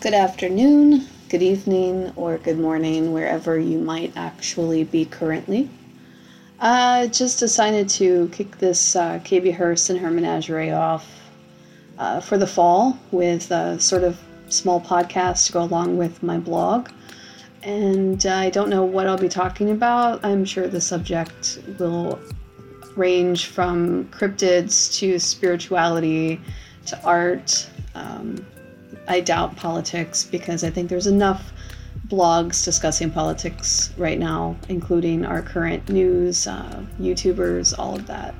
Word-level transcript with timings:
Good 0.00 0.14
afternoon, 0.14 1.08
good 1.28 1.42
evening, 1.42 2.12
or 2.14 2.38
good 2.38 2.60
morning, 2.60 3.12
wherever 3.12 3.58
you 3.58 3.80
might 3.80 4.12
actually 4.14 4.84
be 4.84 5.04
currently. 5.04 5.68
I 6.60 7.06
uh, 7.06 7.06
just 7.08 7.40
decided 7.40 7.88
to 7.88 8.28
kick 8.28 8.58
this 8.58 8.94
uh, 8.94 9.18
KB 9.24 9.52
Hurst 9.52 9.90
and 9.90 9.98
her 9.98 10.08
menagerie 10.08 10.70
off 10.70 11.04
uh, 11.98 12.20
for 12.20 12.38
the 12.38 12.46
fall 12.46 12.96
with 13.10 13.50
a 13.50 13.80
sort 13.80 14.04
of 14.04 14.20
small 14.48 14.80
podcast 14.80 15.46
to 15.46 15.52
go 15.52 15.62
along 15.62 15.98
with 15.98 16.22
my 16.22 16.38
blog. 16.38 16.90
And 17.64 18.24
I 18.24 18.50
don't 18.50 18.70
know 18.70 18.84
what 18.84 19.08
I'll 19.08 19.18
be 19.18 19.28
talking 19.28 19.72
about. 19.72 20.24
I'm 20.24 20.44
sure 20.44 20.68
the 20.68 20.80
subject 20.80 21.58
will 21.80 22.20
range 22.94 23.46
from 23.46 24.04
cryptids 24.10 24.96
to 25.00 25.18
spirituality 25.18 26.40
to 26.86 27.02
art. 27.02 27.68
Um, 27.96 28.46
I 29.06 29.20
doubt 29.20 29.56
politics 29.56 30.24
because 30.24 30.64
I 30.64 30.70
think 30.70 30.88
there's 30.88 31.06
enough 31.06 31.52
blogs 32.08 32.64
discussing 32.64 33.10
politics 33.10 33.92
right 33.96 34.18
now, 34.18 34.56
including 34.68 35.24
our 35.24 35.42
current 35.42 35.88
news, 35.88 36.46
uh, 36.46 36.82
YouTubers, 37.00 37.78
all 37.78 37.96
of 37.96 38.06
that. 38.06 38.34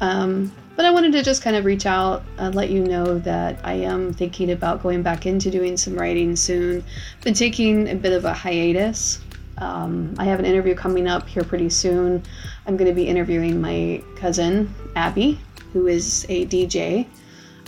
Um, 0.00 0.52
but 0.76 0.84
I 0.84 0.90
wanted 0.90 1.12
to 1.12 1.22
just 1.22 1.42
kind 1.42 1.56
of 1.56 1.64
reach 1.64 1.84
out 1.84 2.22
and 2.38 2.54
let 2.54 2.70
you 2.70 2.80
know 2.82 3.18
that 3.18 3.60
I 3.64 3.74
am 3.74 4.12
thinking 4.14 4.50
about 4.50 4.82
going 4.82 5.02
back 5.02 5.26
into 5.26 5.50
doing 5.50 5.76
some 5.76 5.94
writing 5.94 6.36
soon. 6.36 6.82
Been 7.22 7.34
taking 7.34 7.88
a 7.88 7.94
bit 7.94 8.12
of 8.12 8.24
a 8.24 8.32
hiatus. 8.32 9.20
Um, 9.58 10.14
I 10.16 10.24
have 10.24 10.38
an 10.38 10.46
interview 10.46 10.74
coming 10.74 11.06
up 11.06 11.28
here 11.28 11.44
pretty 11.44 11.68
soon. 11.68 12.22
I'm 12.66 12.78
going 12.78 12.88
to 12.88 12.94
be 12.94 13.06
interviewing 13.06 13.60
my 13.60 14.02
cousin, 14.16 14.74
Abby, 14.96 15.38
who 15.74 15.86
is 15.86 16.24
a 16.30 16.46
DJ 16.46 17.06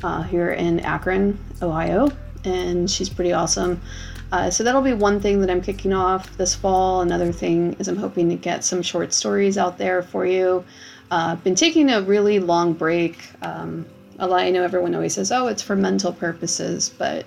uh, 0.03 0.23
here 0.23 0.53
in 0.53 0.81
Akron, 0.81 1.39
Ohio, 1.61 2.11
and 2.45 2.91
she's 2.91 3.09
pretty 3.09 3.33
awesome. 3.33 3.81
Uh, 4.33 4.51
so 4.51 4.65
that'll 4.65 4.83
be 4.83 4.95
one 4.95 5.21
thing 5.21 5.41
that 5.41 5.51
I'm 5.51 5.61
kicking 5.61 5.93
off 5.93 6.37
this 6.39 6.55
fall. 6.55 7.03
Another 7.03 7.33
thing 7.33 7.75
is 7.79 7.89
I'm 7.89 7.97
hoping 7.97 8.31
to 8.31 8.35
get 8.35 8.65
some 8.65 8.81
short 8.81 9.13
stories 9.13 9.59
out 9.59 9.77
there 9.77 10.03
for 10.03 10.25
you. 10.25 10.65
Uh, 11.11 11.37
been 11.37 11.55
taking 11.55 11.91
a 11.91 12.01
really 12.01 12.39
long 12.39 12.73
break. 12.73 13.19
Um, 13.43 13.85
a 14.19 14.27
lot, 14.27 14.41
I 14.41 14.51
know 14.51 14.63
everyone 14.63 14.95
always 14.95 15.15
says, 15.15 15.31
oh, 15.31 15.49
it's 15.49 15.63
for 15.63 15.77
mental 15.77 16.13
purposes, 16.13 16.89
but 16.89 17.27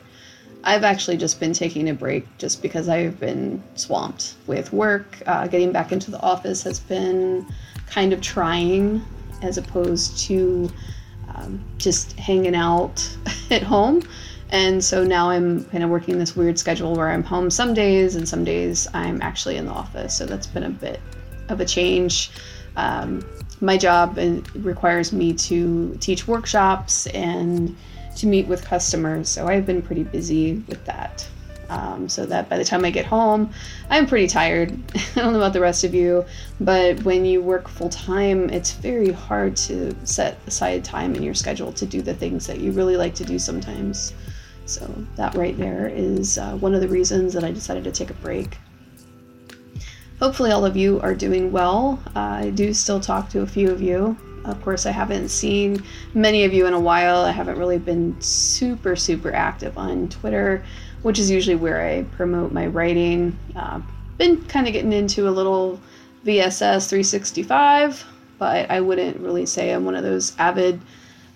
I've 0.64 0.84
actually 0.84 1.18
just 1.18 1.40
been 1.40 1.54
taking 1.54 1.90
a 1.90 1.94
break 1.94 2.26
just 2.40 2.64
because 2.64 2.90
I've 2.90 3.20
been 3.20 3.62
swamped 3.76 4.34
with 4.48 4.74
work. 4.74 5.22
Uh, 5.28 5.46
getting 5.46 5.72
back 5.72 5.92
into 5.92 6.10
the 6.10 6.20
office 6.22 6.64
has 6.64 6.80
been 6.80 7.46
kind 7.88 8.14
of 8.14 8.22
trying 8.22 9.04
as 9.44 9.60
opposed 9.60 10.18
to 10.26 10.72
um, 11.46 11.64
just 11.78 12.18
hanging 12.20 12.56
out 12.56 13.08
at 13.52 13.64
home. 13.64 14.04
And 14.50 14.84
so 14.84 15.04
now 15.04 15.30
I'm 15.30 15.66
kind 15.66 15.84
of 15.84 15.90
working 15.90 16.20
this 16.20 16.36
weird 16.36 16.60
schedule 16.60 16.96
where 16.96 17.10
I'm 17.10 17.24
home 17.24 17.50
some 17.50 17.74
days 17.74 18.16
and 18.16 18.28
some 18.28 18.44
days 18.44 18.88
I'm 18.94 19.22
actually 19.22 19.58
in 19.58 19.66
the 19.66 19.72
office. 19.72 20.16
So 20.16 20.26
that's 20.26 20.48
been 20.48 20.64
a 20.64 20.70
bit 20.70 21.00
of 21.50 21.60
a 21.60 21.66
change. 21.66 22.32
Um, 22.76 23.26
my 23.62 23.78
job 23.78 24.18
requires 24.56 25.12
me 25.12 25.34
to 25.34 25.98
teach 26.00 26.28
workshops 26.28 27.08
and 27.08 27.76
to 28.18 28.28
meet 28.28 28.48
with 28.48 28.64
customers. 28.64 29.30
So 29.30 29.48
I've 29.48 29.66
been 29.66 29.82
pretty 29.82 30.04
busy 30.04 30.64
with 30.68 30.84
that. 30.86 31.28
Um, 31.70 32.08
so 32.08 32.26
that 32.26 32.50
by 32.50 32.58
the 32.58 32.66
time 32.66 32.86
I 32.86 32.92
get 32.92 33.06
home, 33.06 33.52
I'm 33.90 34.06
pretty 34.06 34.28
tired. 34.28 34.72
I 35.16 35.22
don't 35.22 35.34
know 35.34 35.40
about 35.40 35.54
the 35.54 35.60
rest 35.60 35.84
of 35.84 35.94
you, 35.94 36.26
but 36.60 37.04
when 37.04 37.26
you 37.26 37.42
work 37.42 37.68
full 37.68 37.90
time, 37.90 38.50
it's 38.50 38.74
very 38.74 39.12
hard 39.12 39.56
to 39.58 39.96
set 40.06 40.38
aside 40.48 40.84
time 40.84 41.16
in 41.16 41.24
your 41.24 41.34
schedule 41.34 41.72
to 41.74 41.86
do 41.86 42.02
the 42.02 42.14
things 42.14 42.46
that 42.48 42.60
you 42.60 42.72
really 42.72 42.98
like 42.98 43.16
to 43.16 43.24
do 43.24 43.40
sometimes. 43.40 44.14
So, 44.66 44.88
that 45.16 45.36
right 45.36 45.58
there 45.58 45.88
is 45.88 46.38
uh, 46.38 46.56
one 46.58 46.74
of 46.74 46.82
the 46.82 46.88
reasons 46.88 47.34
that 47.34 47.44
I 47.44 47.52
decided 47.52 47.84
to 47.84 47.92
take 47.92 48.10
a 48.10 48.16
break. 48.16 48.58
Hopefully, 50.20 50.52
all 50.52 50.66
of 50.66 50.78
you 50.78 51.00
are 51.02 51.14
doing 51.14 51.52
well. 51.52 52.02
Uh, 52.16 52.20
I 52.20 52.50
do 52.52 52.74
still 52.74 53.00
talk 53.00 53.30
to 53.30 53.42
a 53.42 53.48
few 53.48 53.70
of 53.70 53.82
you. 53.82 54.18
Of 54.46 54.62
course, 54.62 54.86
I 54.86 54.92
haven't 54.92 55.30
seen 55.30 55.84
many 56.14 56.46
of 56.46 56.54
you 56.54 56.68
in 56.68 56.74
a 56.74 56.80
while. 56.80 57.24
I 57.24 57.32
haven't 57.32 57.58
really 57.58 57.80
been 57.80 58.20
super, 58.22 58.96
super 58.96 59.34
active 59.34 59.78
on 59.78 60.08
Twitter, 60.10 60.64
which 61.02 61.18
is 61.18 61.32
usually 61.32 61.56
where 61.56 61.82
I 61.82 62.04
promote 62.16 62.52
my 62.52 62.68
writing. 62.68 63.38
Uh, 63.56 63.82
been 64.18 64.44
kind 64.46 64.68
of 64.68 64.74
getting 64.74 64.94
into 64.94 65.28
a 65.28 65.32
little 65.32 65.80
VSS 66.26 66.88
365, 66.90 68.06
but 68.38 68.70
I 68.70 68.82
wouldn't 68.82 69.20
really 69.20 69.46
say 69.48 69.72
I'm 69.72 69.84
one 69.84 69.96
of 69.96 70.04
those 70.04 70.38
avid 70.38 70.80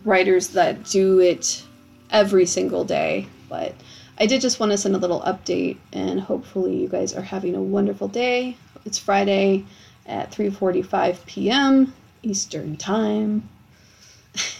writers 0.06 0.50
that 0.50 0.84
do 0.86 1.20
it 1.20 1.64
every 2.12 2.46
single 2.46 2.84
day. 2.84 3.28
But 3.50 3.74
I 4.20 4.28
did 4.28 4.42
just 4.42 4.60
want 4.60 4.72
to 4.72 4.78
send 4.78 4.96
a 4.96 5.00
little 5.00 5.22
update, 5.22 5.78
and 5.94 6.22
hopefully 6.22 6.76
you 6.76 6.88
guys 6.88 7.14
are 7.14 7.22
having 7.22 7.56
a 7.56 7.62
wonderful 7.62 8.08
day. 8.08 8.56
It's 8.86 9.00
Friday 9.00 9.66
at 10.06 10.32
3:45 10.32 11.26
p.m. 11.26 11.94
Eastern 12.22 12.78
Time. 12.78 13.50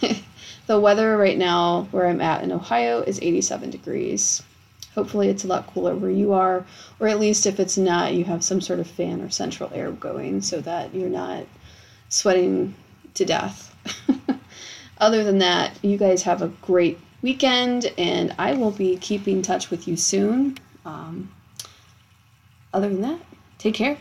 the 0.66 0.80
weather 0.80 1.16
right 1.16 1.38
now 1.38 1.88
where 1.90 2.06
I'm 2.06 2.20
at 2.20 2.42
in 2.42 2.52
Ohio 2.52 3.00
is 3.00 3.18
87 3.20 3.70
degrees. 3.70 4.42
Hopefully 4.94 5.28
it's 5.28 5.44
a 5.44 5.46
lot 5.46 5.66
cooler 5.68 5.94
where 5.94 6.10
you 6.10 6.32
are, 6.32 6.64
or 6.98 7.08
at 7.08 7.20
least 7.20 7.46
if 7.46 7.60
it's 7.60 7.78
not, 7.78 8.14
you 8.14 8.24
have 8.24 8.42
some 8.44 8.60
sort 8.60 8.80
of 8.80 8.86
fan 8.86 9.20
or 9.20 9.30
central 9.30 9.70
air 9.72 9.92
going 9.92 10.42
so 10.42 10.60
that 10.60 10.94
you're 10.94 11.08
not 11.08 11.44
sweating 12.08 12.74
to 13.14 13.24
death. 13.24 13.74
Other 14.98 15.24
than 15.24 15.38
that, 15.38 15.78
you 15.82 15.96
guys 15.96 16.24
have 16.24 16.42
a 16.42 16.48
great 16.48 16.98
weekend, 17.22 17.92
and 17.96 18.34
I 18.38 18.54
will 18.54 18.70
be 18.70 18.96
keeping 18.96 19.42
touch 19.42 19.70
with 19.70 19.86
you 19.86 19.96
soon. 19.96 20.58
Um, 20.84 21.30
other 22.72 22.88
than 22.88 23.02
that, 23.02 23.20
take 23.58 23.74
care. 23.74 23.96